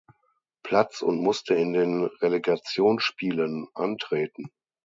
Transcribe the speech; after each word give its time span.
Platz 0.63 1.03
und 1.03 1.21
musste 1.21 1.53
in 1.53 1.73
den 1.73 2.05
Relegationsspielen 2.21 3.67
antreten. 3.75 4.49